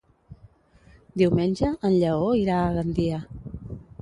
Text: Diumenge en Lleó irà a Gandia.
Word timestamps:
Diumenge 1.23 1.69
en 1.75 1.93
Lleó 1.99 2.33
irà 2.41 2.57
a 2.63 2.75
Gandia. 2.79 3.23